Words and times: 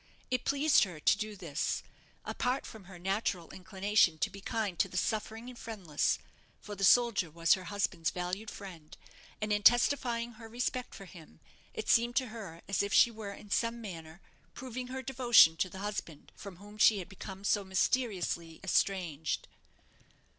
It 0.31 0.45
pleased 0.45 0.83
her 0.83 0.99
to 0.99 1.15
do 1.19 1.35
this 1.35 1.83
apart 2.25 2.65
from 2.65 2.85
her 2.85 2.97
natural 2.97 3.51
inclination 3.51 4.17
to 4.17 4.31
be 4.31 4.41
kind 4.41 4.79
to 4.79 4.89
the 4.89 4.97
suffering 4.97 5.47
and 5.47 5.59
friendless; 5.59 6.17
for 6.59 6.73
the 6.73 6.83
soldier 6.83 7.29
was 7.29 7.53
her 7.53 7.65
husband's 7.65 8.09
valued 8.09 8.49
friend, 8.49 8.97
and 9.39 9.53
in 9.53 9.61
testifying 9.61 10.31
her 10.31 10.49
respect 10.49 10.95
for 10.95 11.05
him, 11.05 11.39
it 11.75 11.87
seemed 11.87 12.15
to 12.15 12.29
her 12.29 12.63
as 12.67 12.81
if 12.81 12.91
she 12.95 13.11
were 13.11 13.31
in 13.33 13.51
some 13.51 13.79
manner 13.79 14.21
proving 14.55 14.87
her 14.87 15.03
devotion 15.03 15.55
to 15.57 15.69
the 15.69 15.77
husband 15.85 16.31
from 16.35 16.55
whom 16.55 16.79
she 16.79 16.97
had 16.97 17.07
become 17.07 17.43
so 17.43 17.63
mysteriously 17.63 18.59
estranged. 18.63 19.47